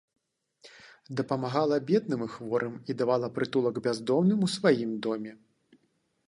Дапамагала 1.19 1.77
бедным 1.89 2.23
і 2.27 2.29
хворым 2.37 2.73
і 2.93 2.97
давала 3.03 3.27
прытулак 3.37 3.75
бяздомным 3.89 4.39
у 4.49 4.51
сваім 4.57 4.91
доме. 5.09 5.31